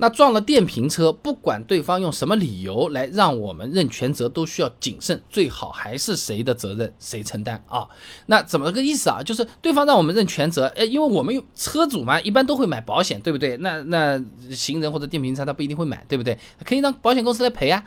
[0.00, 7.86] 那撞了电瓶车，不管对方用什么理由来让我们认全责，都需要谨慎，最好还是谁的责任谁承担啊？
[8.24, 9.22] 那怎么个意思啊？
[9.22, 13.58] 就是对方让我们认全责，哎，因为我们有车主嘛，一般都会买保险，对不对？
[13.58, 14.18] 那那
[14.50, 16.38] 行人或者电瓶车他不一定会买，对不对？
[16.64, 17.84] 可以让保险公司来赔啊。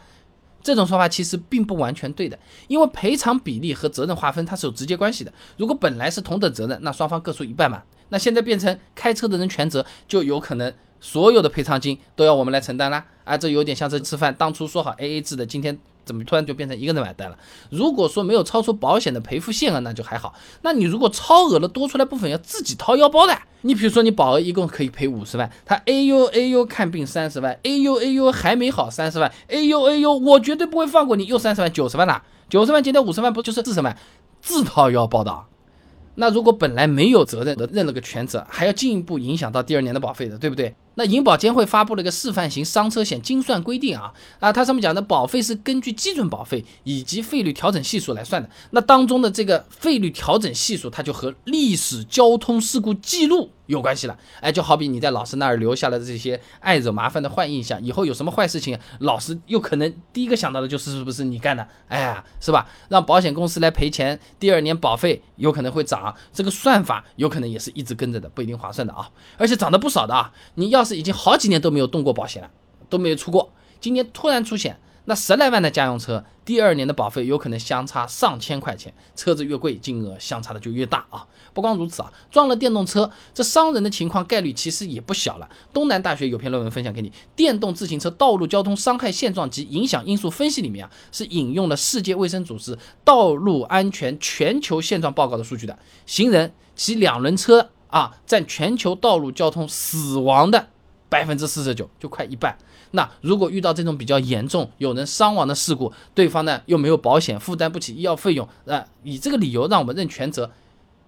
[0.61, 2.39] 这种说法其实并不完全对的，
[2.70, 5.34] 因为赔偿比例和责任划分它是有直接关系的。
[5.57, 7.82] 如果本来是同等责任，那双方各出一半嘛。
[8.09, 10.71] 那现在变成开车的人全责，就有可能
[11.04, 13.06] 所有的赔偿金都要我们来承担啦。
[13.26, 17.38] 啊，这有点像是吃饭，当初说好 A A 制的，今天怎么突然就变成一个人买单了？
[17.70, 20.34] 如果说没有超出保险的赔付限额，那就还好。
[20.62, 23.38] 那你如果超额了，多出来部分要自己掏腰包的。
[23.62, 33.98] 你比如说，你保额一共可以赔五十万，他 A U A U 看病三十万，A U A U 还没好三十万，A U A U 我绝对不会放过你，又三十万，九十万了，九十万减掉五十万，不就是四十万？
[34.41, 35.46] 自掏腰包的。
[36.16, 40.76] 那如果本来没有责任的认了个全责，还要进一步影响到第二年的保费的，对不对？
[40.96, 48.50] 那银保监会发布了一个示范型伤车险精算规定啊啊，它上面讲的保费是根据基准保费以及费率调整系数来算的。
[48.72, 54.16] 那当中的这个费率调整系数，它就和历史交通事故记录有关系了。
[54.40, 61.68] 哎，就好比你在老师那儿留下了这些爱惹麻烦的坏印象，以后有什么坏事情，老师又可能第一个想到的就是是不是你干的？
[61.88, 62.68] 哎，是吧？
[62.90, 69.09] 让保险公司来赔钱，第二年保费有可能会涨，这个算法有可能也是一直跟着的，不一定划算的啊，
[69.40, 70.82] 而且涨得不少的啊，你要。
[70.84, 72.50] 是已经好几年都没有动过保险了，
[72.89, 73.51] 都没有出过。
[73.79, 78.94] 今年突然出险，那十来万的家用车，第二年的保费有可能相差上千块钱。
[79.16, 81.28] 车子越贵，金额相差的就越大啊！
[81.53, 85.50] 不光如此啊，撞了电动车，这伤人的情况概率其实也不小了。
[85.73, 95.78] 东南大学有篇论文分享给你，《电动自行车道路交通伤害现状及影响因素分析》里面啊，是引用了世界卫生组织道路安全全球现状报告的数据的。
[96.06, 100.69] 行人骑两轮车啊，占全球道路交通死亡的。
[101.14, 102.58] 百分之四十九，就快一半。
[102.90, 110.50] 那如果遇到这种比较严重、有人伤亡的事故，对方呢又没有保险，负担不起医药费用，啊，以这个理由让我们认全责，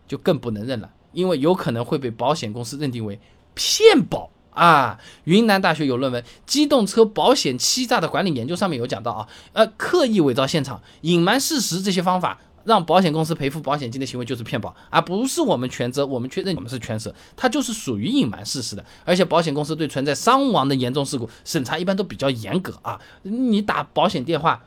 [0.08, 3.20] 就更不能认了，因为有可能会被保险公司认定为
[3.56, 5.00] 骗保啊。
[5.24, 12.40] 云南大学有论文《机动车保险欺诈的管理研究》，上面有讲到啊，呃，刻意伪造现场、隐瞒事实这些方法。
[12.66, 16.06] 让保险公司赔付保险金的行为就是骗保，而不是我们全责。
[16.06, 18.84] 我们确认我们是全责，它就是属于隐瞒事实的。
[19.06, 23.00] 而且保险公司对存在伤亡的严重事故审查一般都比较严格啊。
[23.24, 24.64] 你打保险电话，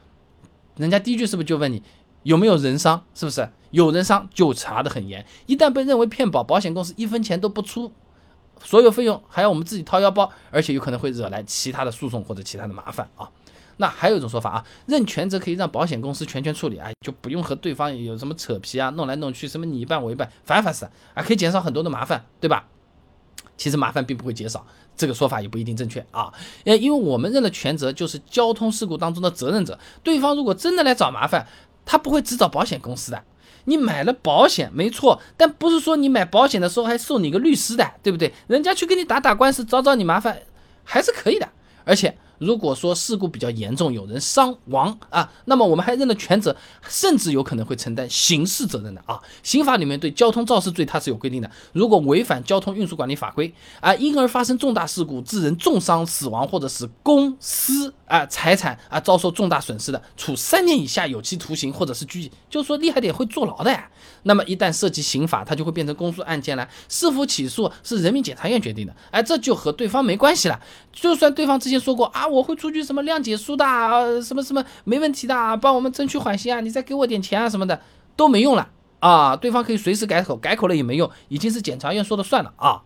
[0.76, 1.82] 人家第一句是不是就问你
[2.22, 3.04] 有没有人伤？
[3.14, 5.26] 是不是有人伤就查得很严。
[5.46, 7.92] 一旦被认为骗保，保险公司一分钱都不出，
[8.62, 13.28] 所有费用还要我们自己掏腰包，而且有可能会惹来其他的诉讼或者其他的麻烦啊。
[13.80, 20.84] 那还有一种说法啊，认全责可以让保险公司全权处理啊，就不用和对方有什么扯皮啊，弄来弄去，什么你一半我一半，烦烦死
[21.14, 22.66] 啊，可以减少很多的麻烦，对吧？
[23.56, 24.66] 其实麻烦并不会减少，
[24.96, 26.32] 这个说法也不一定正确啊，
[26.64, 31.46] 呃，因为我们认了全责就是交通事故当中的责任者，对方如果真的来找麻烦，
[31.86, 33.22] 他不会只找保险公司的。
[33.64, 38.32] 你买了保险没错，但不是说你买保险的时候还送你个律师的，对不对？
[38.48, 40.40] 人家去跟你打打官司，找找你麻烦
[40.82, 41.48] 还是可以的，
[41.84, 42.16] 而且。
[42.38, 46.56] 如果说事故比较严重，有人伤亡啊，那么我们还认了全责，
[46.88, 49.18] 甚至有可能会承担刑事责任的啊。
[49.42, 63.90] 刑法里面对交通肇事罪它是有规定的，如果违反交通运输管理法规啊，因而发生重大事故致人重伤、死亡，或者是公司啊财产啊遭受重大损失的，处三年以下有期徒刑或者是拘役，就是说厉害点会坐牢的呀。
[64.22, 70.60] 那么一旦涉及刑法，它就会变成公诉案件了，是否起诉是人民检察院决定的，哎，这就和对方没关系了。
[70.92, 72.27] 就算对方之前说过啊。
[72.30, 73.64] 我会出具什么谅解书的，
[74.22, 77.80] 什么什么没问题的，帮我们争取缓刑啊，你再给我点钱啊什么的
[78.16, 82.82] 都没用了啊，对方可以随时改口，改口了也没用，已经是检察院说的算了啊，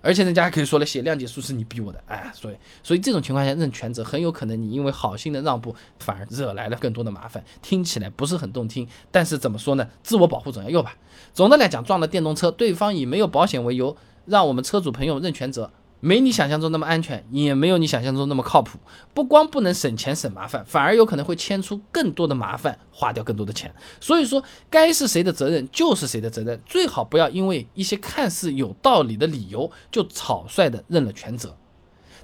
[0.00, 10.94] 而且人家还可以说了，写谅解书是你逼我的，哎，所以所以这种情况下认全责，很有可能你因为好心的让步，反而惹来了更多的麻烦，听起来不是很动听，但是怎么说呢，自我保护总要用吧。
[11.34, 15.70] 总的来讲，撞了电动车，对方以没有保险为由，让我们车主朋友认全责。
[16.00, 18.78] 没你想象中那么安全，也没有你想象中那么靠谱。
[19.12, 23.72] 不光不能省钱省麻烦，反而有可能会牵出更多的麻烦，花掉更多的钱。
[24.00, 31.54] 所以说，该是谁的责任就是谁的责任，最好不要因为一些看似有道理的理由就草率的认了全责。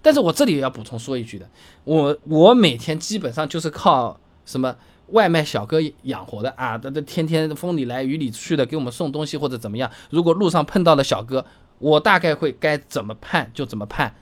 [0.01, 1.49] 但是我这里也要补充说一句的，
[1.85, 4.75] 我我每天基本上就是靠什么
[5.09, 9.91] 外卖小哥养活的啊，他他天天风里来雨里去的给我们送东西或者怎么样。
[10.11, 11.45] 如果路上碰到了小哥，
[11.79, 14.15] 我大概会该怎么判就怎么判，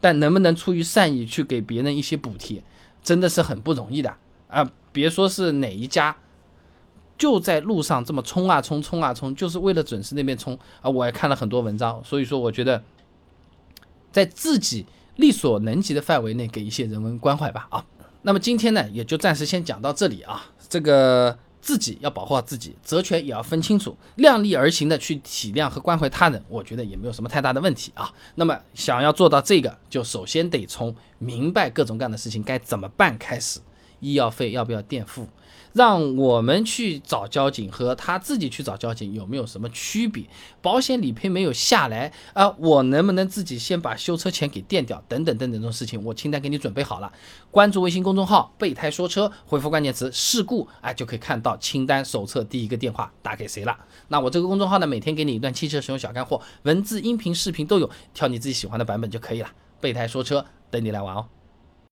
[0.00, 2.62] 但能不能出于善意去给别人一些补贴，
[3.02, 4.14] 真的是很不容易的
[4.48, 4.70] 啊！
[4.92, 6.16] 别说是哪一家，
[7.16, 10.90] 就在路上这么冲啊冲冲啊冲，就是为了准时那边冲啊！
[10.90, 12.82] 我也看了很多文章，所以说我觉得，
[14.10, 14.86] 在自己。
[15.16, 17.84] 力所能及的范围内给一些人文关怀吧啊。
[18.22, 20.46] 那么今天呢，也就暂时先讲到这里啊。
[20.70, 28.12] 这个自己要保护好自己，责权也要分清楚，量力而行的去体谅和关怀他人，我觉得也没有什么太大的问题啊。
[28.34, 33.60] 那么想要做到这个，就首先得从明白各种各样的事情该怎么办开始。
[34.02, 35.26] 医药费要不要垫付？
[35.72, 40.22] 让我们去找交警和他自己去找交警有没有什么区别？
[40.60, 45.02] 保险理赔没有下来啊，我能不能自己先把修车钱给垫掉？
[45.08, 47.10] 等等等等这种事情，我清单给你准备好了。
[47.50, 53.74] 关注微信公众号“备胎说车”，回复关键词“事故”，哎，就可以看到清单手册第一个电话打给谁了。
[54.08, 59.48] 那我这个公众号呢，每天给你一段汽车使用小干货，文字、音频、视频都有，挑你自己喜欢的版本就可以了。
[59.80, 61.26] 备胎说车，等你来玩哦。